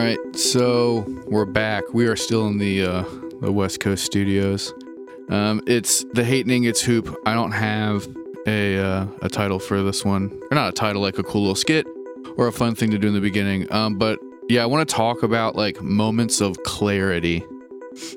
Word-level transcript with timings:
Right, 0.00 0.34
so 0.34 1.04
we're 1.26 1.44
back. 1.44 1.84
We 1.92 2.06
are 2.06 2.16
still 2.16 2.46
in 2.46 2.56
the 2.56 2.86
uh, 2.86 3.04
the 3.42 3.52
West 3.52 3.80
Coast 3.80 4.02
studios. 4.02 4.72
Um, 5.28 5.60
it's 5.66 6.04
the 6.14 6.24
hatening. 6.24 6.64
It's 6.64 6.80
hoop. 6.80 7.14
I 7.26 7.34
don't 7.34 7.52
have 7.52 8.08
a 8.46 8.78
uh, 8.78 9.06
a 9.20 9.28
title 9.28 9.58
for 9.58 9.82
this 9.82 10.02
one, 10.02 10.30
or 10.50 10.54
not 10.54 10.70
a 10.70 10.72
title 10.72 11.02
like 11.02 11.18
a 11.18 11.22
cool 11.22 11.42
little 11.42 11.54
skit 11.54 11.86
or 12.38 12.46
a 12.46 12.52
fun 12.52 12.74
thing 12.74 12.90
to 12.92 12.98
do 12.98 13.08
in 13.08 13.14
the 13.14 13.20
beginning. 13.20 13.70
Um, 13.70 13.98
but 13.98 14.18
yeah, 14.48 14.62
I 14.62 14.66
want 14.66 14.88
to 14.88 14.94
talk 14.94 15.22
about 15.22 15.54
like 15.54 15.82
moments 15.82 16.40
of 16.40 16.56
clarity. 16.62 17.44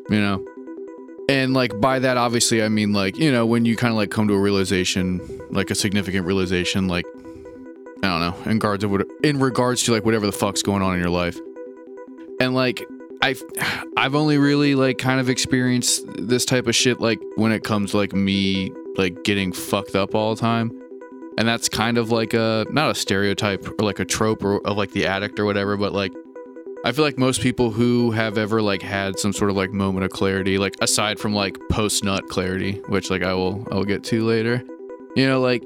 You 0.10 0.22
know, 0.22 0.48
and 1.28 1.54
like 1.54 1.82
by 1.82 2.00
that, 2.00 2.16
obviously, 2.16 2.64
I 2.64 2.70
mean 2.70 2.94
like 2.94 3.18
you 3.18 3.30
know 3.30 3.46
when 3.46 3.66
you 3.66 3.76
kind 3.76 3.92
of 3.92 3.98
like 3.98 4.10
come 4.10 4.30
to 4.30 4.34
a 4.36 4.40
realization, 4.40 5.20
like 5.50 5.70
a 5.70 5.76
significant 5.76 6.26
realization, 6.26 6.88
like 6.88 7.06
I 8.02 8.08
don't 8.08 8.22
know, 8.22 8.36
in 8.46 8.54
regards 8.54 8.86
of 8.86 8.92
what, 8.92 9.06
in 9.22 9.38
regards 9.38 9.84
to 9.84 9.92
like 9.92 10.06
whatever 10.06 10.26
the 10.26 10.32
fuck's 10.32 10.62
going 10.62 10.82
on 10.82 10.94
in 10.94 11.02
your 11.02 11.10
life, 11.10 11.38
and 12.44 12.54
like 12.54 12.86
I've 13.22 13.42
I've 13.98 14.16
only 14.16 14.38
really 14.38 14.76
like 14.76 14.98
kind 14.98 15.20
of 15.20 15.30
experienced 15.30 16.06
this 16.16 16.46
type 16.46 16.68
of 16.68 16.76
shit 16.76 17.00
like 17.00 17.20
when 17.36 17.52
it 17.52 17.64
comes 17.64 17.92
to 17.92 17.98
like 17.98 18.14
me 18.14 18.72
like 18.98 19.24
getting 19.24 19.54
fucked 19.54 19.96
up 19.96 20.14
all 20.14 20.36
the 20.36 20.42
time, 20.42 20.72
and 21.38 21.48
that's 21.48 21.70
kind 21.70 21.98
of 21.98 22.12
like 22.12 22.34
a 22.34 22.66
not 22.70 22.92
a 22.92 22.96
stereotype 22.96 23.66
or 23.80 23.86
like 23.86 24.00
a 24.00 24.06
trope 24.06 24.44
or 24.44 24.66
of 24.68 24.78
like 24.78 24.92
the 24.92 25.08
addict 25.08 25.40
or 25.40 25.46
whatever, 25.46 25.78
but 25.78 25.94
like 25.94 26.14
I 26.86 26.92
feel 26.92 27.06
like 27.06 27.18
most 27.18 27.40
people 27.40 27.72
who 27.72 28.12
have 28.12 28.38
ever 28.38 28.62
like 28.62 28.82
had 28.82 29.18
some 29.18 29.32
sort 29.32 29.50
of 29.50 29.56
like 29.56 29.72
moment 29.72 30.04
of 30.04 30.12
clarity, 30.12 30.58
like 30.58 30.76
aside 30.82 31.18
from 31.18 31.34
like 31.34 31.58
post 31.72 32.04
nut 32.04 32.28
clarity, 32.28 32.82
which 32.90 33.10
like 33.10 33.24
I 33.24 33.34
will 33.34 33.66
I 33.72 33.76
will 33.76 33.86
get 33.86 34.04
to 34.06 34.26
later, 34.26 34.62
you 35.16 35.26
know, 35.26 35.40
like 35.40 35.64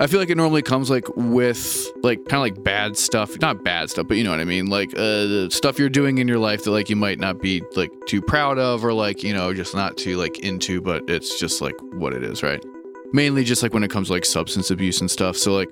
I 0.00 0.06
feel 0.06 0.18
like 0.18 0.30
it 0.30 0.36
normally 0.38 0.62
comes 0.62 0.88
like 0.88 1.04
with 1.14 1.86
like 2.02 2.20
kind 2.24 2.36
of 2.36 2.40
like 2.40 2.64
bad 2.64 2.96
stuff, 2.96 3.38
not 3.42 3.62
bad 3.62 3.90
stuff, 3.90 4.08
but 4.08 4.16
you 4.16 4.24
know 4.24 4.30
what 4.30 4.40
I 4.40 4.44
mean, 4.44 4.68
like 4.68 4.94
uh, 4.94 5.26
the 5.26 5.48
stuff 5.52 5.78
you're 5.78 5.90
doing 5.90 6.16
in 6.16 6.26
your 6.26 6.38
life 6.38 6.64
that 6.64 6.70
like 6.70 6.88
you 6.88 6.96
might 6.96 7.18
not 7.18 7.38
be 7.38 7.62
like 7.76 7.92
too 8.06 8.22
proud 8.22 8.58
of 8.58 8.82
or 8.82 8.94
like 8.94 9.22
you 9.22 9.34
know 9.34 9.52
just 9.52 9.74
not 9.74 9.98
too 9.98 10.16
like 10.16 10.38
into, 10.38 10.80
but 10.80 11.08
it's 11.10 11.38
just 11.38 11.60
like 11.60 11.74
what 11.92 12.14
it 12.14 12.22
is, 12.24 12.42
right? 12.42 12.64
Mainly 13.12 13.44
just 13.44 13.62
like 13.62 13.74
when 13.74 13.84
it 13.84 13.90
comes 13.90 14.06
to 14.06 14.14
like 14.14 14.24
substance 14.24 14.70
abuse 14.70 15.02
and 15.02 15.10
stuff. 15.10 15.36
So 15.36 15.52
like 15.52 15.68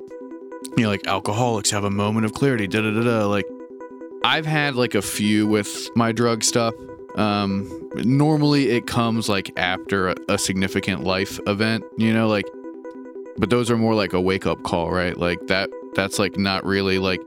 you 0.76 0.82
know 0.82 0.90
like 0.90 1.06
alcoholics 1.06 1.70
have 1.70 1.84
a 1.84 1.90
moment 1.90 2.26
of 2.26 2.34
clarity, 2.34 2.66
da 2.66 2.82
da 2.82 2.90
da 2.90 3.02
da. 3.02 3.26
Like 3.26 3.46
I've 4.24 4.44
had 4.44 4.74
like 4.74 4.94
a 4.94 5.00
few 5.00 5.46
with 5.46 5.88
my 5.96 6.12
drug 6.12 6.44
stuff. 6.44 6.74
Um, 7.14 7.90
normally 7.96 8.68
it 8.72 8.86
comes 8.86 9.30
like 9.30 9.58
after 9.58 10.10
a, 10.10 10.16
a 10.28 10.36
significant 10.38 11.02
life 11.02 11.40
event, 11.46 11.82
you 11.96 12.12
know, 12.12 12.28
like 12.28 12.44
but 13.38 13.50
those 13.50 13.70
are 13.70 13.76
more 13.76 13.94
like 13.94 14.12
a 14.12 14.20
wake 14.20 14.46
up 14.46 14.62
call, 14.62 14.90
right? 14.90 15.16
Like 15.16 15.46
that 15.46 15.70
that's 15.94 16.18
like 16.18 16.36
not 16.36 16.64
really 16.64 16.98
like 16.98 17.20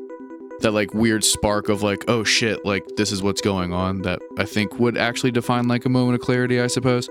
that 0.60 0.72
like 0.72 0.94
weird 0.94 1.24
spark 1.24 1.70
of 1.70 1.82
like, 1.82 2.04
oh 2.08 2.24
shit, 2.24 2.64
like 2.66 2.86
this 2.98 3.12
is 3.12 3.24
what's 3.24 3.42
going 3.42 3.74
on 3.74 4.02
that 4.04 4.22
I 4.38 4.46
think 4.46 4.80
would 4.80 4.98
actually 4.98 5.32
define 5.32 5.68
like 5.68 5.86
a 5.86 5.90
moment 5.90 6.16
of 6.16 6.22
clarity, 6.22 6.62
I 6.62 6.68
suppose. 6.68 7.10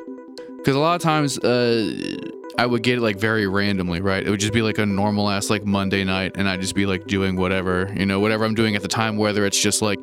Cuz 0.64 0.74
a 0.74 0.78
lot 0.78 0.94
of 0.94 1.02
times 1.02 1.38
uh 1.38 2.18
I 2.58 2.66
would 2.66 2.82
get 2.82 2.98
it 2.98 3.00
like 3.00 3.18
very 3.18 3.46
randomly, 3.46 4.00
right? 4.00 4.24
It 4.24 4.28
would 4.28 4.40
just 4.40 4.52
be 4.52 4.62
like 4.62 4.78
a 4.78 4.84
normal 4.84 5.30
ass 5.30 5.48
like 5.48 5.64
Monday 5.64 6.04
night 6.04 6.32
and 6.34 6.48
I'd 6.48 6.60
just 6.60 6.74
be 6.74 6.84
like 6.84 7.06
doing 7.06 7.36
whatever, 7.36 7.92
you 7.96 8.04
know, 8.04 8.20
whatever 8.20 8.44
I'm 8.44 8.54
doing 8.54 8.76
at 8.76 8.82
the 8.82 8.88
time 8.88 9.16
whether 9.16 9.46
it's 9.46 9.60
just 9.60 9.82
like 9.82 9.98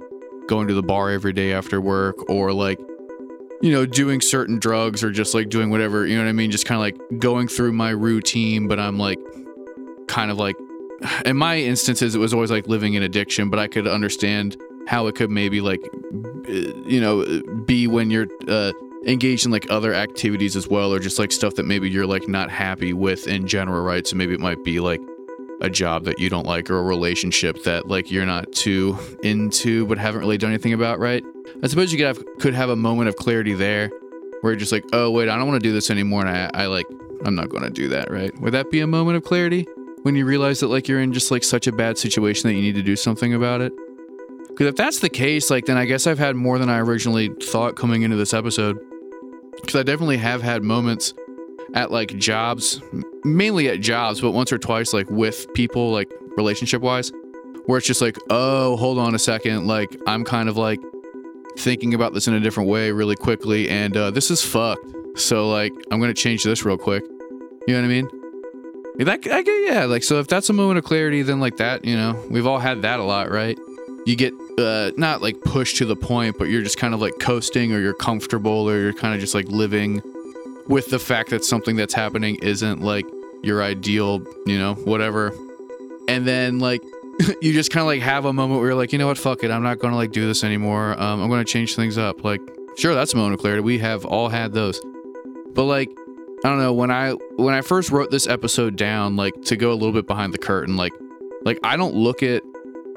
going 0.47 0.68
to 0.68 0.74
the 0.74 0.81
bar 0.84 1.12
every 1.12 1.34
day 1.34 1.53
after 1.53 1.80
work 1.80 2.30
or 2.30 2.52
like 2.53 2.80
you 3.62 3.72
know, 3.72 3.85
doing 3.85 4.22
certain 4.22 4.59
drugs 4.59 5.03
or 5.03 5.12
just 5.12 5.34
like 5.34 5.50
doing 5.50 5.69
whatever, 5.69 6.06
you 6.06 6.16
know 6.16 6.23
what 6.23 6.29
I 6.29 6.34
mean? 6.34 6.51
Just 6.51 6.66
kind 6.66 6.78
of 6.78 6.81
like 6.81 7.19
going 7.19 7.47
through 7.47 7.73
my 7.73 7.90
routine, 7.90 8.68
but 8.68 8.79
I'm 8.79 8.97
like 8.97 9.19
kind 10.07 10.31
of 10.31 10.38
like, 10.38 10.56
in 11.25 11.38
my 11.38 11.57
instances, 11.57 12.16
it 12.16 12.19
was 12.19 12.34
always 12.34 12.51
like 12.51 12.68
living 12.68 12.94
in 12.94 13.03
addiction, 13.03 13.50
but 13.50 13.59
I 13.59 13.68
could 13.68 13.88
understand 13.88 14.57
how 14.88 15.07
it 15.07 15.16
could 15.16 15.29
maybe 15.29 15.59
like, 15.59 15.81
uh, 15.84 16.51
you 16.85 17.01
know, 17.01 17.41
be 17.66 17.88
when 17.88 18.09
you're 18.09 18.28
uh, 18.47 18.72
engaged 19.06 19.45
in 19.45 19.51
like 19.51 19.69
other 19.69 19.94
activities 19.94 20.56
as 20.56 20.68
well, 20.68 20.94
or 20.94 21.00
just 21.00 21.19
like 21.19 21.31
stuff 21.31 21.56
that 21.56 21.66
maybe 21.66 21.89
you're 21.89 22.07
like 22.07 22.28
not 22.28 22.50
happy 22.50 22.94
with 22.94 23.28
in 23.28 23.47
general, 23.47 23.81
right? 23.84 24.07
So 24.07 24.16
maybe 24.16 24.34
it 24.34 24.39
might 24.39 24.63
be 24.63 24.79
like, 24.79 25.01
a 25.62 25.69
job 25.69 26.03
that 26.03 26.19
you 26.19 26.29
don't 26.29 26.45
like 26.45 26.69
or 26.69 26.78
a 26.78 26.84
relationship 26.84 27.63
that 27.63 27.88
like 27.88 28.12
you're 28.12 28.25
not 28.25 28.51
too 28.51 28.97
into 29.24 29.85
but 29.88 29.97
haven't 29.97 30.22
really 30.22 30.38
done 30.38 30.51
anything 30.51 30.74
about 30.74 31.00
right 31.00 31.24
I 31.63 31.68
suppose 31.68 31.91
you 31.91 31.97
could 31.97 32.08
have 32.08 32.24
could 32.40 32.53
have 32.53 32.69
a 32.69 32.75
moment 32.75 33.09
of 33.09 33.16
clarity 33.16 33.53
there 33.53 33.90
where 34.41 34.53
you're 34.53 34.59
just 34.59 34.72
like, 34.72 34.85
oh 34.94 35.09
wait, 35.09 35.30
I 35.30 35.38
don't 35.38 35.47
want 35.47 35.62
to 35.62 35.68
do 35.68 35.74
this 35.74 35.90
anymore, 35.90 36.25
and 36.25 36.30
I, 36.30 36.63
I 36.63 36.66
like 36.68 36.85
I'm 37.25 37.35
not 37.35 37.50
going 37.50 37.63
to 37.63 37.69
do 37.69 37.90
that, 37.90 38.12
right? 38.12 38.38
Would 38.41 38.53
that 38.53 38.69
be 38.69 38.81
a 38.81 38.88
moment 38.88 39.18
of 39.18 39.24
clarity 39.24 39.68
when 40.03 40.16
you 40.16 40.25
realize 40.25 40.59
that 40.59 40.68
like 40.68 40.88
you're 40.88 41.02
in 41.02 41.13
just 41.13 41.31
like 41.31 41.44
such 41.44 41.68
a 41.68 41.72
bad 41.72 41.97
situation 41.97 42.47
that 42.47 42.56
you 42.56 42.62
need 42.62 42.75
to 42.75 42.84
do 42.84 42.96
something 42.96 43.34
about 43.34 43.62
it? 43.62 43.74
Because 44.50 44.68
if 44.68 44.75
that's 44.75 45.00
the 45.00 45.09
case, 45.09 45.50
like 45.50 45.66
then 45.66 45.78
I 45.78 45.86
guess 45.86 46.07
I've 46.07 46.19
had 46.19 46.36
more 46.36 46.57
than 46.59 46.69
I 46.69 46.80
originally 46.80 47.30
thought 47.30 47.75
coming 47.75 48.03
into 48.03 48.18
this 48.18 48.34
episode. 48.34 48.80
Because 49.52 49.75
I 49.75 49.84
definitely 49.84 50.18
have 50.18 50.41
had 50.41 50.63
moments 50.63 51.13
at 51.74 51.91
like 51.91 52.16
jobs, 52.18 52.81
mainly 53.24 53.69
at 53.69 53.81
jobs, 53.81 54.22
but 54.22 54.31
once 54.31 54.52
or 54.52 54.57
twice 54.57 54.94
like 54.94 55.09
with 55.09 55.52
people, 55.53 55.91
like 55.91 56.12
relationship 56.38 56.81
wise, 56.81 57.12
where 57.66 57.78
it's 57.78 57.88
just 57.88 58.02
like, 58.02 58.18
oh, 58.30 58.78
hold 58.78 59.00
on 59.00 59.16
a 59.16 59.19
second, 59.19 59.68
like 59.68 59.96
I'm 60.07 60.24
kind 60.24 60.47
of 60.47 60.57
like 60.57 60.80
thinking 61.57 61.94
about 61.94 62.13
this 62.13 62.28
in 62.28 62.34
a 62.34 62.40
different 62.40 62.69
way 62.69 62.91
really 62.91 63.16
quickly, 63.16 63.69
and 63.69 63.95
uh, 63.95 64.12
this 64.12 64.31
is 64.31 64.44
fucked. 64.44 64.85
So 65.16 65.50
like, 65.50 65.73
I'm 65.91 66.00
gonna 66.00 66.13
change 66.13 66.44
this 66.44 66.63
real 66.63 66.78
quick. 66.78 67.03
You 67.68 67.73
know 67.73 67.81
what 67.81 67.85
I 67.85 67.88
mean? 67.88 68.09
That 69.00 69.28
I 69.31 69.41
get, 69.44 69.72
yeah. 69.72 69.85
Like, 69.85 70.03
so 70.03 70.19
if 70.19 70.28
that's 70.28 70.50
a 70.50 70.53
moment 70.53 70.79
of 70.79 70.84
clarity, 70.85 71.22
then 71.22 71.40
like 71.40 71.57
that, 71.57 71.85
you 71.85 71.95
know, 71.95 72.19
we've 72.29 72.47
all 72.47 72.59
had 72.59 72.81
that 72.81 73.00
a 73.00 73.03
lot, 73.03 73.29
right? 73.29 73.57
You 74.06 74.16
get 74.16 74.34
uh, 74.57 74.91
not 74.97 75.22
like 75.22 75.40
pushed 75.41 75.78
to 75.78 75.85
the 75.85 75.95
point, 75.95 76.38
but 76.40 76.45
you're 76.45 76.63
just 76.63 76.78
kind 76.78 76.94
of 76.94 77.01
like 77.01 77.19
coasting, 77.19 77.74
or 77.74 77.79
you're 77.79 77.94
comfortable, 77.94 78.69
or 78.69 78.79
you're 78.79 78.94
kind 78.94 79.13
of 79.13 79.19
just 79.19 79.35
like 79.35 79.47
living 79.50 80.01
with 80.68 80.88
the 80.88 81.00
fact 81.00 81.29
that 81.29 81.45
something 81.45 81.75
that's 81.75 81.94
happening 81.94 82.35
isn't 82.41 82.81
like 82.81 83.06
your 83.44 83.62
ideal, 83.62 84.22
you 84.45 84.57
know, 84.57 84.74
whatever. 84.74 85.34
And 86.07 86.25
then 86.25 86.59
like 86.59 86.81
you 87.41 87.53
just 87.53 87.72
kind 87.72 87.81
of 87.81 87.88
like 87.88 88.01
have 88.01 88.25
a 88.25 88.33
moment 88.33 88.59
where 88.59 88.69
you're 88.69 88.78
like, 88.78 88.91
you 88.94 89.00
know 89.00 89.07
what, 89.07 89.17
fuck 89.17 89.44
it, 89.44 89.51
I'm 89.51 89.63
not 89.63 89.79
gonna 89.79 89.95
like 89.95 90.11
do 90.11 90.28
this 90.28 90.44
anymore. 90.44 91.00
Um, 91.01 91.22
I'm 91.22 91.29
gonna 91.29 91.45
change 91.45 91.75
things 91.75 91.97
up. 91.97 92.23
Like, 92.23 92.41
sure, 92.78 92.94
that's 92.94 93.13
a 93.13 93.17
moment 93.17 93.35
of 93.35 93.39
clarity. 93.39 93.61
We 93.61 93.79
have 93.79 94.05
all 94.05 94.29
had 94.29 94.53
those, 94.53 94.79
but 95.53 95.63
like, 95.63 95.89
I 96.44 96.50
don't 96.50 96.59
know 96.59 96.73
when 96.73 96.91
I 96.91 97.11
when 97.38 97.53
I 97.53 97.61
first 97.61 97.91
wrote 97.91 98.11
this 98.11 98.27
episode 98.27 98.75
down, 98.75 99.16
like 99.16 99.41
to 99.44 99.56
go 99.56 99.72
a 99.72 99.73
little 99.73 99.94
bit 99.94 100.06
behind 100.06 100.33
the 100.33 100.38
curtain, 100.38 100.77
like, 100.77 100.94
like 101.44 101.59
I 101.63 101.75
don't 101.75 101.95
look 101.95 102.22
at 102.22 102.44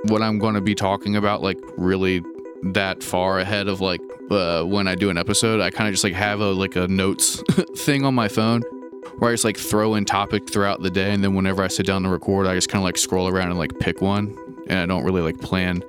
what 0.05 0.23
I'm 0.23 0.41
to 0.41 0.61
be 0.61 0.75
talking 0.75 1.17
about 1.17 1.43
like 1.43 1.59
really 1.77 2.23
that 2.63 3.03
far 3.03 3.39
ahead 3.39 3.69
of 3.69 3.81
like 3.81 4.01
uh, 4.31 4.65
when 4.65 4.87
I 4.87 4.95
do 4.95 5.09
an 5.11 5.17
episode. 5.17 5.61
I 5.61 5.71
kind 5.71 5.89
of 5.89 5.95
just 5.95 6.05
like 6.05 6.15
have 6.15 6.41
a 6.41 6.53
like 6.53 6.77
a 6.77 6.89
notes 6.89 7.43
thing 7.77 8.05
on 8.05 8.15
my 8.15 8.29
phone 8.29 8.63
where 9.21 9.31
I 9.31 9.35
just 9.35 9.45
like 9.45 9.59
throw 9.59 9.95
in 9.97 10.07
topic 10.07 10.51
throughout 10.51 10.83
the 10.83 10.91
day, 10.91 11.13
and 11.13 11.23
then 11.23 11.35
whenever 11.35 11.63
I 11.63 11.69
sit 11.69 11.85
down 11.85 12.03
to 12.03 12.09
record, 12.09 12.47
I 12.47 12.55
just 12.55 12.71
kind 12.71 12.81
of 12.81 12.85
like 12.85 12.97
scroll 12.97 13.29
around 13.29 13.51
and 13.51 13.59
like 13.59 13.79
pick 13.79 14.01
one, 14.01 14.35
and 14.67 14.79
I 14.79 14.87
don't 14.87 15.05
really 15.05 15.21
like 15.21 15.39
plan 15.41 15.85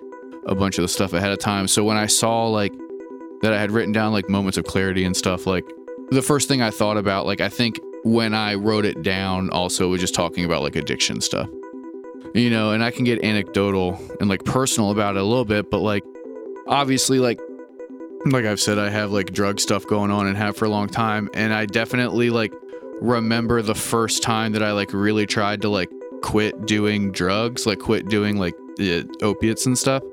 a 0.45 0.53
bunch 0.53 0.77
of 0.77 0.81
the 0.81 0.89
stuff 0.89 1.13
ahead 1.13 1.31
of 1.31 1.39
time. 1.39 1.67
So 1.67 1.83
when 1.83 1.95
I 1.95 2.07
saw 2.07 2.47
like 2.47 2.73
that 3.41 3.53
I 3.53 3.59
had 3.59 3.71
written 3.71 3.93
down 3.93 4.11
like 4.11 4.29
moments 4.29 4.57
of 4.57 4.65
clarity 4.65 5.05
and 5.05 5.15
stuff, 5.15 5.47
like 5.47 5.65
the 6.09 6.21
first 6.21 6.49
thing 6.49 6.61
I 6.61 6.71
thought 6.71 6.97
about, 6.97 7.25
like 7.25 7.39
I 7.39 7.47
think 7.47 7.79
when 8.03 8.33
I 8.33 8.55
wrote 8.55 8.83
it 8.83 9.01
down, 9.01 9.49
also 9.51 9.87
was 9.87 10.01
just 10.01 10.13
talking 10.13 10.43
about 10.43 10.61
like 10.61 10.75
addiction 10.75 11.21
stuff, 11.21 11.47
you 12.33 12.49
know, 12.49 12.71
and 12.71 12.83
I 12.83 12.91
can 12.91 13.05
get 13.05 13.23
anecdotal 13.23 13.97
and 14.19 14.29
like 14.29 14.43
personal 14.43 14.91
about 14.91 15.15
it 15.15 15.21
a 15.21 15.25
little 15.25 15.45
bit, 15.45 15.71
but 15.71 15.79
like 15.79 16.03
obviously 16.67 17.19
like 17.19 17.39
like 18.25 18.45
I've 18.45 18.59
said, 18.59 18.77
I 18.77 18.89
have 18.89 19.11
like 19.11 19.31
drug 19.31 19.59
stuff 19.59 19.87
going 19.87 20.11
on 20.11 20.27
and 20.27 20.37
have 20.37 20.55
for 20.55 20.65
a 20.65 20.69
long 20.69 20.87
time. 20.87 21.29
And 21.33 21.53
I 21.53 21.65
definitely 21.65 22.29
like 22.29 22.53
remember 23.01 23.61
the 23.61 23.75
first 23.75 24.23
time 24.23 24.53
that 24.53 24.63
I 24.63 24.71
like 24.71 24.93
really 24.93 25.25
tried 25.25 25.61
to 25.63 25.69
like 25.69 25.89
quit 26.21 26.65
doing 26.65 27.11
drugs, 27.11 27.65
like 27.65 27.79
quit 27.79 28.07
doing 28.07 28.37
like 28.37 28.53
the 28.77 29.09
opiates 29.21 29.65
and 29.65 29.77
stuff, 29.77 30.03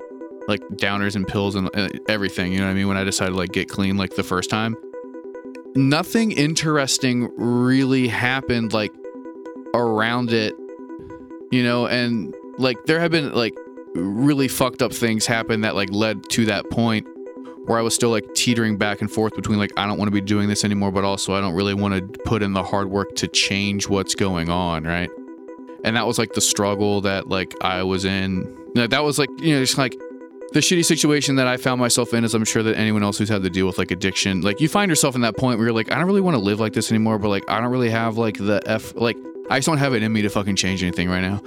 like 0.47 0.61
downers 0.71 1.15
and 1.15 1.27
pills 1.27 1.55
and 1.55 1.69
uh, 1.75 1.87
everything. 2.09 2.51
You 2.51 2.59
know 2.59 2.65
what 2.65 2.71
I 2.71 2.73
mean? 2.73 2.87
When 2.87 2.97
I 2.97 3.03
decided 3.03 3.31
to 3.31 3.37
like 3.37 3.51
get 3.51 3.69
clean, 3.69 3.95
like 3.95 4.15
the 4.15 4.23
first 4.23 4.49
time, 4.49 4.75
nothing 5.75 6.31
interesting 6.31 7.31
really 7.37 8.07
happened 8.07 8.73
like 8.73 8.91
around 9.75 10.33
it, 10.33 10.55
you 11.51 11.63
know, 11.63 11.85
and 11.85 12.35
like 12.57 12.85
there 12.85 12.99
have 12.99 13.11
been 13.11 13.31
like 13.33 13.55
really 13.93 14.47
fucked 14.47 14.81
up 14.81 14.91
things 14.91 15.27
happen 15.27 15.61
that 15.61 15.75
like 15.75 15.91
led 15.91 16.27
to 16.29 16.45
that 16.45 16.69
point 16.71 17.07
where 17.69 17.77
I 17.77 17.83
was 17.83 17.93
still 17.93 18.09
like 18.09 18.33
teetering 18.33 18.77
back 18.77 18.99
and 18.99 19.11
forth 19.11 19.35
between 19.35 19.59
like 19.59 19.71
I 19.77 19.85
don't 19.85 19.99
want 19.99 20.07
to 20.07 20.11
be 20.11 20.21
doing 20.21 20.49
this 20.49 20.65
anymore, 20.65 20.91
but 20.91 21.03
also 21.03 21.35
I 21.35 21.39
don't 21.39 21.53
really 21.53 21.75
want 21.75 21.93
to 21.93 22.19
put 22.23 22.41
in 22.41 22.53
the 22.53 22.63
hard 22.63 22.89
work 22.89 23.15
to 23.17 23.27
change 23.27 23.87
what's 23.87 24.15
going 24.15 24.49
on, 24.49 24.85
right? 24.85 25.11
And 25.83 25.95
that 25.95 26.07
was 26.07 26.17
like 26.17 26.33
the 26.33 26.41
struggle 26.41 27.01
that 27.01 27.27
like 27.29 27.53
I 27.61 27.83
was 27.83 28.05
in. 28.05 28.57
That 28.73 29.03
was 29.03 29.19
like 29.19 29.29
you 29.39 29.53
know 29.53 29.61
just 29.61 29.77
like 29.77 29.93
the 30.51 30.61
shitty 30.61 30.83
situation 30.83 31.35
that 31.35 31.45
I 31.45 31.57
found 31.57 31.79
myself 31.79 32.11
in, 32.15 32.23
as 32.23 32.33
I'm 32.33 32.43
sure 32.43 32.63
that 32.63 32.75
anyone 32.75 33.03
else 33.03 33.19
who's 33.19 33.29
had 33.29 33.43
to 33.43 33.51
deal 33.51 33.67
with 33.67 33.77
like 33.77 33.91
addiction, 33.91 34.41
like 34.41 34.59
you 34.59 34.67
find 34.67 34.89
yourself 34.89 35.13
in 35.13 35.21
that 35.21 35.37
point 35.37 35.59
where 35.59 35.67
you're 35.67 35.75
like 35.75 35.91
I 35.91 35.95
don't 35.95 36.07
really 36.07 36.21
want 36.21 36.33
to 36.33 36.41
live 36.41 36.59
like 36.59 36.73
this 36.73 36.89
anymore, 36.89 37.19
but 37.19 37.29
like 37.29 37.47
I 37.47 37.61
don't 37.61 37.69
really 37.69 37.91
have 37.91 38.17
like 38.17 38.39
the 38.39 38.63
f 38.65 38.95
like 38.95 39.17
I 39.51 39.59
just 39.59 39.67
don't 39.67 39.77
have 39.77 39.93
it 39.93 40.01
in 40.01 40.11
me 40.11 40.23
to 40.23 40.29
fucking 40.29 40.55
change 40.55 40.81
anything 40.81 41.07
right 41.07 41.21
now. 41.21 41.39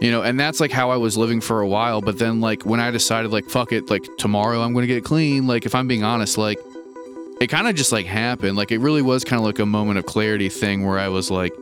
You 0.00 0.10
know, 0.10 0.22
and 0.22 0.38
that's 0.38 0.60
like 0.60 0.72
how 0.72 0.90
I 0.90 0.96
was 0.96 1.16
living 1.16 1.40
for 1.40 1.60
a 1.60 1.68
while. 1.68 2.00
But 2.00 2.18
then, 2.18 2.40
like, 2.40 2.64
when 2.66 2.80
I 2.80 2.90
decided, 2.90 3.30
like, 3.30 3.48
fuck 3.48 3.72
it, 3.72 3.90
like, 3.90 4.04
tomorrow 4.18 4.60
I'm 4.60 4.72
going 4.72 4.82
to 4.82 4.92
get 4.92 5.04
clean, 5.04 5.46
like, 5.46 5.66
if 5.66 5.74
I'm 5.74 5.86
being 5.86 6.02
honest, 6.02 6.36
like, 6.36 6.58
it 7.40 7.48
kind 7.48 7.68
of 7.68 7.74
just 7.74 7.92
like 7.92 8.06
happened. 8.06 8.56
Like, 8.56 8.72
it 8.72 8.78
really 8.78 9.02
was 9.02 9.24
kind 9.24 9.40
of 9.40 9.46
like 9.46 9.58
a 9.58 9.66
moment 9.66 9.98
of 9.98 10.06
clarity 10.06 10.48
thing 10.48 10.86
where 10.86 10.98
I 10.98 11.08
was 11.08 11.30
like, 11.30 11.52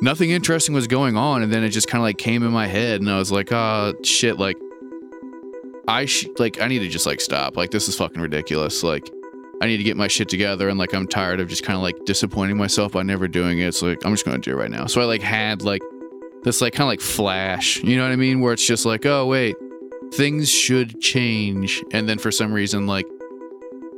nothing 0.00 0.30
interesting 0.30 0.74
was 0.74 0.86
going 0.86 1.16
on. 1.16 1.42
And 1.42 1.52
then 1.52 1.62
it 1.62 1.70
just 1.70 1.88
kind 1.88 2.00
of 2.00 2.04
like 2.04 2.18
came 2.18 2.42
in 2.42 2.50
my 2.50 2.66
head. 2.66 3.00
And 3.00 3.10
I 3.10 3.18
was 3.18 3.30
like, 3.30 3.52
oh, 3.52 3.94
shit, 4.02 4.38
like, 4.38 4.56
I 5.88 6.06
sh- 6.06 6.28
like, 6.38 6.60
I 6.60 6.68
need 6.68 6.80
to 6.80 6.88
just 6.88 7.06
like 7.06 7.20
stop. 7.20 7.56
Like, 7.56 7.70
this 7.70 7.88
is 7.88 7.96
fucking 7.96 8.20
ridiculous. 8.20 8.82
Like, 8.82 9.10
I 9.62 9.66
need 9.66 9.76
to 9.76 9.84
get 9.84 9.96
my 9.96 10.08
shit 10.08 10.28
together 10.28 10.68
and 10.68 10.76
like 10.76 10.92
I'm 10.92 11.06
tired 11.06 11.38
of 11.38 11.46
just 11.48 11.62
kind 11.62 11.76
of 11.76 11.84
like 11.84 12.04
disappointing 12.04 12.56
myself 12.56 12.90
by 12.92 13.04
never 13.04 13.28
doing 13.28 13.60
it. 13.60 13.76
So 13.76 13.86
like 13.86 14.04
I'm 14.04 14.12
just 14.12 14.24
gonna 14.24 14.38
do 14.38 14.50
it 14.50 14.54
right 14.56 14.70
now. 14.70 14.86
So 14.86 15.00
I 15.00 15.04
like 15.04 15.22
had 15.22 15.62
like 15.62 15.82
this 16.44 16.60
like 16.60 16.72
kind 16.72 16.84
of 16.84 16.88
like 16.88 17.00
flash, 17.00 17.82
you 17.82 17.96
know 17.96 18.02
what 18.02 18.12
I 18.12 18.16
mean? 18.16 18.40
Where 18.40 18.52
it's 18.52 18.66
just 18.66 18.84
like, 18.84 19.06
oh 19.06 19.26
wait, 19.26 19.56
things 20.12 20.50
should 20.50 21.00
change. 21.00 21.82
And 21.92 22.08
then 22.08 22.18
for 22.18 22.30
some 22.30 22.52
reason, 22.52 22.86
like 22.86 23.06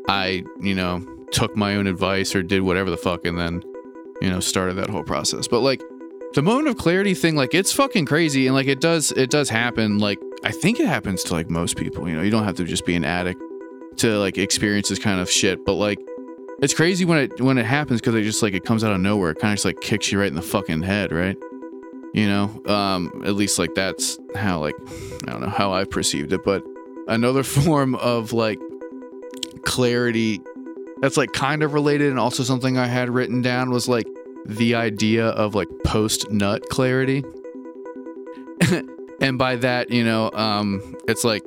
I, 0.08 0.44
you 0.60 0.74
know, 0.74 1.04
took 1.32 1.56
my 1.56 1.76
own 1.76 1.86
advice 1.86 2.34
or 2.34 2.42
did 2.42 2.62
whatever 2.62 2.90
the 2.90 2.96
fuck 2.96 3.24
and 3.24 3.38
then, 3.38 3.62
you 4.20 4.30
know, 4.30 4.40
started 4.40 4.74
that 4.74 4.90
whole 4.90 5.02
process. 5.02 5.48
But 5.48 5.60
like 5.60 5.82
the 6.34 6.42
moment 6.42 6.68
of 6.68 6.76
clarity 6.76 7.14
thing, 7.14 7.36
like 7.36 7.54
it's 7.54 7.72
fucking 7.72 8.06
crazy 8.06 8.46
and 8.46 8.54
like 8.54 8.66
it 8.66 8.80
does 8.80 9.12
it 9.12 9.30
does 9.30 9.48
happen. 9.48 9.98
Like 9.98 10.18
I 10.44 10.50
think 10.52 10.80
it 10.80 10.86
happens 10.86 11.24
to 11.24 11.34
like 11.34 11.48
most 11.48 11.76
people, 11.76 12.08
you 12.08 12.16
know, 12.16 12.22
you 12.22 12.30
don't 12.30 12.44
have 12.44 12.56
to 12.56 12.64
just 12.64 12.84
be 12.84 12.94
an 12.94 13.04
addict 13.04 13.40
to 13.96 14.18
like 14.18 14.38
experience 14.38 14.88
this 14.88 14.98
kind 14.98 15.20
of 15.20 15.30
shit. 15.30 15.64
But 15.64 15.74
like, 15.74 15.98
it's 16.60 16.74
crazy 16.74 17.04
when 17.04 17.18
it 17.18 17.40
when 17.40 17.58
it 17.58 17.66
happens 17.66 18.00
because 18.00 18.14
it 18.14 18.22
just 18.22 18.42
like 18.42 18.54
it 18.54 18.64
comes 18.64 18.84
out 18.84 18.92
of 18.92 19.00
nowhere. 19.00 19.30
It 19.30 19.38
kind 19.38 19.52
of 19.52 19.56
just 19.56 19.64
like 19.64 19.80
kicks 19.80 20.12
you 20.12 20.20
right 20.20 20.28
in 20.28 20.34
the 20.34 20.42
fucking 20.42 20.82
head, 20.82 21.12
right? 21.12 21.36
You 22.14 22.28
know, 22.28 22.62
um, 22.72 23.22
at 23.26 23.34
least 23.34 23.58
like 23.58 23.74
that's 23.74 24.18
how 24.36 24.60
like 24.60 24.76
I 25.26 25.32
don't 25.32 25.40
know 25.40 25.48
how 25.48 25.72
I 25.72 25.84
perceived 25.84 26.32
it. 26.32 26.44
But 26.44 26.64
another 27.08 27.42
form 27.42 27.96
of 27.96 28.32
like 28.32 28.60
clarity 29.64 30.40
that's 31.00 31.16
like 31.16 31.32
kind 31.32 31.62
of 31.62 31.74
related 31.74 32.10
and 32.10 32.18
also 32.18 32.44
something 32.44 32.78
I 32.78 32.86
had 32.86 33.10
written 33.10 33.42
down 33.42 33.70
was 33.70 33.88
like 33.88 34.06
the 34.46 34.76
idea 34.76 35.26
of 35.26 35.54
like 35.56 35.68
post 35.84 36.30
nut 36.30 36.68
clarity. 36.70 37.24
and 39.20 39.36
by 39.36 39.56
that, 39.56 39.90
you 39.90 40.04
know, 40.04 40.30
um, 40.32 40.96
it's 41.08 41.24
like 41.24 41.42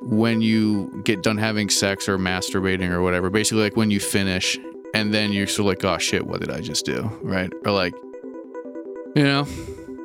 when 0.00 0.40
you 0.40 1.02
get 1.04 1.22
done 1.22 1.36
having 1.36 1.68
sex 1.68 2.08
or 2.08 2.18
masturbating 2.18 2.90
or 2.90 3.02
whatever, 3.02 3.28
basically 3.28 3.64
like 3.64 3.76
when 3.76 3.90
you 3.90 4.00
finish 4.00 4.58
and 4.94 5.12
then 5.12 5.32
you're 5.32 5.46
sort 5.46 5.60
of 5.60 5.66
like, 5.66 5.84
oh 5.84 5.98
shit, 5.98 6.26
what 6.26 6.40
did 6.40 6.50
I 6.50 6.60
just 6.60 6.86
do? 6.86 7.10
Right? 7.22 7.52
Or 7.64 7.72
like, 7.72 7.94
you 9.14 9.24
know, 9.24 9.44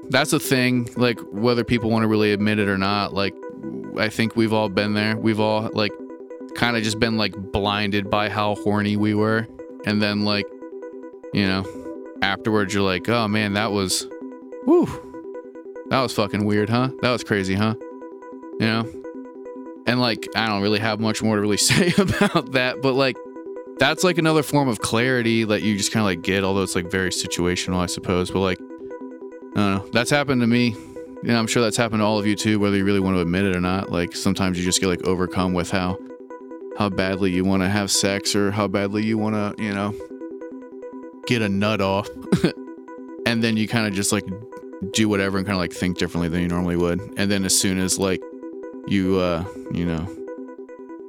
that's 0.10 0.34
a 0.34 0.40
thing. 0.40 0.90
Like 0.96 1.20
whether 1.32 1.64
people 1.64 1.90
want 1.90 2.04
to 2.04 2.08
really 2.08 2.34
admit 2.34 2.60
it 2.60 2.68
or 2.68 2.78
not, 2.78 3.14
like 3.14 3.36
I 3.98 4.10
think 4.10 4.36
we've 4.36 4.54
all 4.54 4.70
been 4.70 4.94
there. 4.94 5.18
We've 5.18 5.40
all 5.40 5.70
like 5.74 5.92
kind 6.56 6.78
of 6.78 6.84
just 6.84 7.00
been 7.00 7.18
like 7.18 7.36
blinded 7.36 8.10
by 8.10 8.30
how 8.30 8.56
horny 8.56 8.98
we 8.98 9.14
were. 9.14 9.48
And 9.86 10.02
then 10.02 10.24
like, 10.24 10.46
you 11.34 11.48
know, 11.48 11.66
afterwards 12.22 12.74
you're 12.74 12.84
like, 12.84 13.10
oh 13.10 13.28
man, 13.28 13.54
that 13.54 13.72
was, 13.72 14.08
whew, 14.66 14.88
that 15.90 16.02
was 16.02 16.14
fucking 16.14 16.46
weird, 16.46 16.70
huh? 16.70 16.90
That 17.02 17.12
was 17.12 17.24
crazy, 17.24 17.56
huh? 17.56 17.76
You 18.60 18.68
know, 18.68 19.04
and 19.86 20.00
like, 20.00 20.28
I 20.36 20.48
don't 20.48 20.62
really 20.62 20.80
have 20.80 21.00
much 21.00 21.22
more 21.22 21.36
to 21.36 21.42
really 21.42 21.58
say 21.72 21.94
about 21.98 22.54
that, 22.54 22.82
but 22.82 22.94
like, 22.94 23.18
that's 23.80 24.04
like 24.04 24.18
another 24.18 24.44
form 24.44 24.70
of 24.70 24.80
clarity 24.80 25.44
that 25.44 25.64
you 25.64 25.76
just 25.76 25.92
kind 25.92 26.02
of 26.02 26.06
like 26.06 26.22
get, 26.22 26.44
although 26.44 26.62
it's 26.62 26.76
like 26.76 26.90
very 26.90 27.10
situational, 27.10 27.78
I 27.78 27.88
suppose. 27.88 28.30
But 28.30 28.40
like, 28.40 28.60
I 29.56 29.60
don't 29.60 29.76
know. 29.76 29.90
That's 29.92 30.10
happened 30.10 30.42
to 30.42 30.48
me. 30.48 30.76
Know, 31.24 31.40
I'm 31.40 31.48
sure 31.48 31.64
that's 31.64 31.78
happened 31.78 32.02
to 32.02 32.06
all 32.06 32.20
of 32.20 32.28
you 32.28 32.36
too, 32.36 32.60
whether 32.60 32.76
you 32.76 32.84
really 32.84 33.00
want 33.00 33.16
to 33.16 33.22
admit 33.22 33.46
it 33.46 33.56
or 33.56 33.62
not. 33.62 33.92
Like 33.92 34.16
sometimes 34.16 34.58
you 34.58 34.64
just 34.66 34.82
get 34.82 34.88
like 34.88 35.04
overcome 35.08 35.54
with 35.54 35.72
how 35.72 35.98
how 36.78 36.90
badly 36.90 37.32
you 37.32 37.46
want 37.46 37.64
to 37.64 37.70
have 37.70 37.92
sex 37.92 38.36
or 38.36 38.52
how 38.52 38.68
badly 38.68 39.06
you 39.06 39.18
want 39.18 39.36
to, 39.36 39.64
you 39.64 39.74
know, 39.74 39.94
get 41.28 41.42
a 41.42 41.48
nut 41.48 41.82
off. 41.82 42.10
and 43.26 43.44
then 43.44 43.56
you 43.56 43.68
kind 43.68 43.88
of 43.88 43.94
just 43.94 44.12
like 44.12 44.26
do 44.92 45.08
whatever 45.08 45.38
and 45.38 45.46
kind 45.46 45.56
of 45.56 45.62
like 45.62 45.72
think 45.72 45.98
differently 45.98 46.28
than 46.28 46.42
you 46.42 46.48
normally 46.48 46.76
would. 46.76 47.00
And 47.16 47.32
then 47.32 47.46
as 47.46 47.58
soon 47.58 47.78
as 47.78 47.98
like 47.98 48.22
you 48.88 49.18
uh 49.18 49.46
you 49.72 49.86
know 49.86 50.08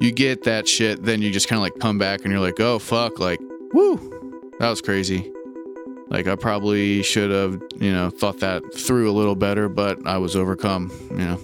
you 0.00 0.12
get 0.12 0.44
that 0.44 0.68
shit 0.68 1.02
then 1.02 1.22
you 1.22 1.30
just 1.30 1.48
kind 1.48 1.58
of 1.58 1.62
like 1.62 1.78
come 1.80 1.98
back 1.98 2.20
and 2.22 2.30
you're 2.30 2.40
like 2.40 2.60
oh 2.60 2.78
fuck 2.78 3.18
like 3.18 3.40
woo 3.72 3.96
that 4.58 4.68
was 4.68 4.80
crazy 4.80 5.32
like 6.14 6.28
i 6.28 6.36
probably 6.36 7.02
should 7.02 7.30
have 7.30 7.60
you 7.76 7.92
know 7.92 8.08
thought 8.08 8.38
that 8.38 8.62
through 8.74 9.10
a 9.10 9.12
little 9.12 9.34
better 9.34 9.68
but 9.68 9.98
i 10.06 10.16
was 10.16 10.36
overcome 10.36 10.90
you 11.10 11.18
know. 11.18 11.40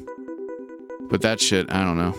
But 1.11 1.23
that 1.23 1.41
shit 1.41 1.73
i 1.73 1.83
don't 1.83 1.99
know. 1.99 2.15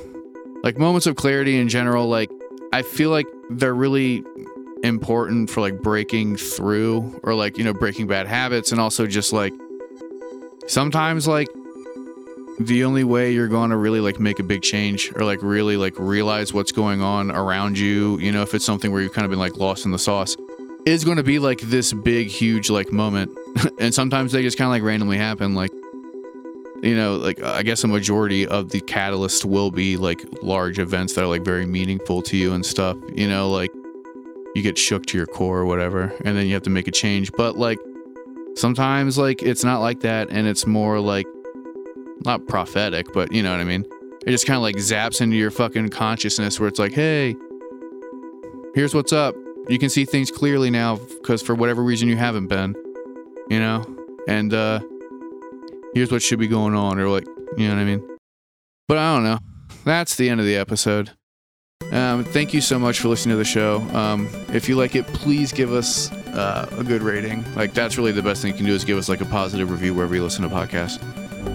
Like 0.63 0.77
moments 0.77 1.07
of 1.07 1.15
clarity 1.15 1.57
in 1.57 1.69
general 1.69 2.07
like 2.07 2.29
i 2.73 2.81
feel 2.81 3.09
like 3.09 3.27
they're 3.49 3.73
really 3.73 4.23
important 4.83 5.49
for 5.49 5.61
like 5.61 5.81
breaking 5.81 6.35
through 6.35 7.19
or 7.23 7.33
like 7.35 7.57
you 7.57 7.63
know 7.63 7.73
breaking 7.73 8.07
bad 8.07 8.27
habits 8.27 8.71
and 8.71 8.81
also 8.81 9.07
just 9.07 9.31
like 9.31 9.53
sometimes 10.67 11.27
like 11.27 11.47
the 12.59 12.83
only 12.83 13.03
way 13.03 13.31
you're 13.31 13.47
going 13.47 13.69
to 13.69 13.77
really 13.77 13.99
like 13.99 14.19
make 14.19 14.39
a 14.39 14.43
big 14.43 14.61
change 14.61 15.11
or 15.15 15.23
like 15.23 15.41
really 15.41 15.77
like 15.77 15.97
realize 15.97 16.53
what's 16.53 16.71
going 16.71 17.01
on 17.01 17.31
around 17.31 17.77
you, 17.77 18.19
you 18.19 18.31
know, 18.31 18.41
if 18.41 18.53
it's 18.53 18.65
something 18.65 18.91
where 18.91 19.01
you've 19.01 19.13
kind 19.13 19.25
of 19.25 19.31
been 19.31 19.39
like 19.39 19.57
lost 19.57 19.85
in 19.85 19.91
the 19.91 19.99
sauce, 19.99 20.35
is 20.85 21.03
going 21.03 21.17
to 21.17 21.23
be 21.23 21.39
like 21.39 21.61
this 21.61 21.93
big, 21.93 22.27
huge 22.27 22.69
like 22.69 22.91
moment. 22.91 23.37
and 23.79 23.93
sometimes 23.93 24.31
they 24.31 24.41
just 24.41 24.57
kind 24.57 24.67
of 24.67 24.71
like 24.71 24.83
randomly 24.83 25.17
happen. 25.17 25.53
Like, 25.55 25.71
you 26.81 26.95
know, 26.95 27.15
like 27.15 27.41
I 27.43 27.63
guess 27.63 27.83
a 27.83 27.87
majority 27.87 28.47
of 28.47 28.69
the 28.69 28.81
catalyst 28.81 29.45
will 29.45 29.71
be 29.71 29.97
like 29.97 30.25
large 30.41 30.79
events 30.79 31.13
that 31.13 31.23
are 31.23 31.27
like 31.27 31.43
very 31.43 31.65
meaningful 31.65 32.21
to 32.23 32.37
you 32.37 32.53
and 32.53 32.65
stuff, 32.65 32.97
you 33.13 33.27
know, 33.27 33.49
like 33.49 33.71
you 34.55 34.61
get 34.61 34.77
shook 34.77 35.05
to 35.07 35.17
your 35.17 35.27
core 35.27 35.59
or 35.59 35.65
whatever, 35.65 36.13
and 36.25 36.35
then 36.35 36.47
you 36.47 36.53
have 36.53 36.63
to 36.63 36.69
make 36.69 36.87
a 36.87 36.91
change. 36.91 37.31
But 37.33 37.57
like 37.57 37.79
sometimes 38.55 39.17
like 39.17 39.43
it's 39.43 39.63
not 39.63 39.79
like 39.79 40.01
that 40.01 40.29
and 40.29 40.47
it's 40.47 40.65
more 40.65 40.99
like 40.99 41.27
not 42.25 42.47
prophetic, 42.47 43.13
but 43.13 43.31
you 43.31 43.43
know 43.43 43.51
what 43.51 43.59
I 43.59 43.63
mean. 43.63 43.85
It 44.25 44.31
just 44.31 44.45
kind 44.45 44.57
of 44.57 44.61
like 44.61 44.75
zaps 44.75 45.21
into 45.21 45.35
your 45.35 45.51
fucking 45.51 45.89
consciousness 45.89 46.59
where 46.59 46.67
it's 46.69 46.79
like, 46.79 46.93
hey, 46.93 47.35
here's 48.75 48.93
what's 48.93 49.13
up. 49.13 49.35
You 49.69 49.79
can 49.79 49.89
see 49.89 50.05
things 50.05 50.31
clearly 50.31 50.69
now 50.69 50.97
because 50.97 51.41
for 51.41 51.55
whatever 51.55 51.83
reason 51.83 52.07
you 52.09 52.17
haven't 52.17 52.47
been, 52.47 52.75
you 53.49 53.59
know? 53.59 53.85
And 54.27 54.53
uh 54.53 54.79
here's 55.93 56.11
what 56.11 56.21
should 56.21 56.39
be 56.39 56.47
going 56.47 56.73
on, 56.73 56.99
or 56.99 57.09
like, 57.09 57.25
you 57.57 57.67
know 57.67 57.75
what 57.75 57.81
I 57.81 57.85
mean? 57.85 58.17
But 58.87 58.97
I 58.97 59.13
don't 59.15 59.23
know. 59.23 59.39
That's 59.85 60.15
the 60.15 60.29
end 60.29 60.39
of 60.39 60.45
the 60.45 60.55
episode. 60.55 61.11
Um, 61.91 62.23
thank 62.23 62.53
you 62.53 62.61
so 62.61 62.79
much 62.79 62.99
for 62.99 63.09
listening 63.09 63.33
to 63.33 63.37
the 63.37 63.43
show. 63.43 63.81
Um, 63.93 64.29
if 64.53 64.69
you 64.69 64.75
like 64.75 64.95
it, 64.95 65.05
please 65.07 65.51
give 65.51 65.73
us 65.73 66.11
uh, 66.11 66.69
a 66.77 66.83
good 66.83 67.01
rating. 67.01 67.43
Like 67.55 67.73
that's 67.73 67.97
really 67.97 68.11
the 68.11 68.21
best 68.21 68.41
thing 68.41 68.51
you 68.51 68.57
can 68.57 68.65
do 68.65 68.73
is 68.73 68.85
give 68.85 68.97
us 68.97 69.09
like 69.09 69.21
a 69.21 69.25
positive 69.25 69.69
review 69.71 69.93
wherever 69.93 70.15
you 70.15 70.23
listen 70.23 70.43
to 70.43 70.49
podcasts. 70.49 71.01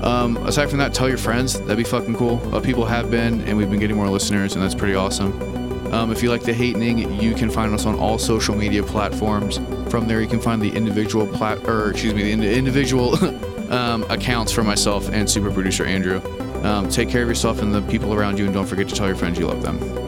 Um, 0.03 0.37
aside 0.39 0.69
from 0.69 0.79
that, 0.79 0.93
tell 0.93 1.09
your 1.09 1.19
friends. 1.19 1.59
That'd 1.61 1.79
be 1.79 1.85
fucking 1.85 2.17
cool. 2.17 2.41
Uh, 2.55 2.61
people 2.61 2.85
have 2.85 3.11
been, 3.11 3.41
and 3.43 3.57
we've 3.57 3.71
been 3.71 3.81
getting 3.81 3.97
more 3.97 4.09
listeners, 4.09 4.55
and 4.55 4.63
that's 4.63 4.75
pretty 4.75 4.95
awesome. 4.95 5.66
Um, 5.93 6.11
if 6.11 6.23
you 6.23 6.31
like 6.31 6.43
the 6.43 6.53
hatening, 6.53 7.21
you 7.21 7.35
can 7.35 7.51
find 7.51 7.73
us 7.75 7.87
on 7.87 7.99
all 7.99 8.19
social 8.19 8.55
media 8.55 8.83
platforms. 8.83 9.59
From 9.91 10.07
there, 10.07 10.21
you 10.21 10.29
can 10.29 10.41
find 10.41 10.61
the 10.61 10.71
individual 10.71 11.27
plat, 11.27 11.67
or 11.67 11.91
excuse 11.91 12.15
me, 12.15 12.35
the 12.35 12.57
individual 12.57 13.15
um, 13.73 14.05
accounts 14.11 14.53
for 14.53 14.63
myself 14.63 15.09
and 15.11 15.29
super 15.29 15.51
producer 15.51 15.85
Andrew. 15.85 16.21
Um, 16.65 16.89
take 16.89 17.09
care 17.09 17.23
of 17.23 17.29
yourself 17.29 17.63
and 17.63 17.75
the 17.75 17.83
people 17.83 18.15
around 18.15 18.39
you, 18.39 18.47
and 18.47 18.55
don't 18.55 18.67
forget 18.67 18.89
to 18.89 18.95
tell 18.95 19.07
your 19.07 19.17
friends 19.17 19.39
you 19.39 19.47
love 19.47 19.63
them. 19.63 20.06